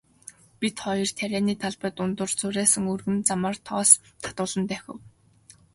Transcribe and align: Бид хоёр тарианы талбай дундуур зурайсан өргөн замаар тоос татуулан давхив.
Бид 0.59 0.75
хоёр 0.85 1.09
тарианы 1.19 1.53
талбай 1.63 1.91
дундуур 1.95 2.31
зурайсан 2.39 2.83
өргөн 2.93 3.17
замаар 3.29 3.57
тоос 3.67 3.89
татуулан 4.23 4.63
давхив. 4.69 4.97